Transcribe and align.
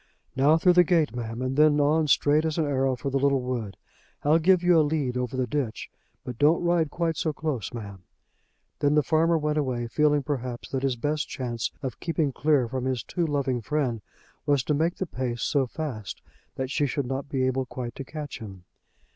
"Now 0.35 0.57
through 0.57 0.73
the 0.73 0.83
gate, 0.83 1.15
ma'am, 1.15 1.43
and 1.43 1.55
then 1.55 1.79
on 1.79 2.07
straight 2.07 2.43
as 2.43 2.57
an 2.57 2.65
arrow 2.65 2.95
for 2.95 3.11
the 3.11 3.19
little 3.19 3.39
wood. 3.43 3.77
I'll 4.23 4.39
give 4.39 4.63
you 4.63 4.79
a 4.79 4.81
lead 4.81 5.15
over 5.15 5.37
the 5.37 5.45
ditch, 5.45 5.91
but 6.23 6.39
don't 6.39 6.63
ride 6.65 6.89
quite 6.89 7.17
so 7.17 7.33
close, 7.33 7.71
ma'am." 7.71 8.01
Then 8.79 8.95
the 8.95 9.03
farmer 9.03 9.37
went 9.37 9.59
away 9.59 9.85
feeling 9.85 10.23
perhaps 10.23 10.69
that 10.69 10.81
his 10.81 10.95
best 10.95 11.29
chance 11.29 11.69
of 11.83 11.99
keeping 11.99 12.31
clear 12.31 12.67
from 12.67 12.85
his 12.85 13.03
too 13.03 13.27
loving 13.27 13.61
friend 13.61 14.01
was 14.47 14.63
to 14.63 14.73
make 14.73 14.95
the 14.95 15.05
pace 15.05 15.43
so 15.43 15.67
fast 15.67 16.23
that 16.55 16.71
she 16.71 16.87
should 16.87 17.05
not 17.05 17.29
be 17.29 17.43
able 17.45 17.67
quite 17.67 17.93
to 17.93 18.03
catch 18.03 18.39
him. 18.39 18.63